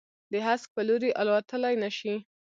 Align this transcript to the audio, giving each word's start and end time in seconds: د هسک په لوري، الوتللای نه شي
د 0.31 0.33
هسک 0.45 0.67
په 0.75 0.81
لوري، 0.87 1.09
الوتللای 1.21 1.75
نه 1.83 1.89
شي 1.97 2.15